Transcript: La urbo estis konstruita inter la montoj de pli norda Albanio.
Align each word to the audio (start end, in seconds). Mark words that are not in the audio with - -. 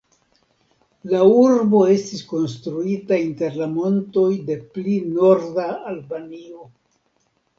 La 1.09 1.19
urbo 1.41 1.81
estis 1.95 2.23
konstruita 2.31 3.19
inter 3.25 3.59
la 3.61 3.67
montoj 3.75 4.25
de 4.47 4.57
pli 4.77 4.97
norda 5.19 5.67
Albanio. 5.91 6.65